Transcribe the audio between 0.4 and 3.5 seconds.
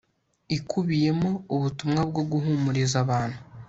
ikubiyemo ubutumwa bwo guhumuriza abantu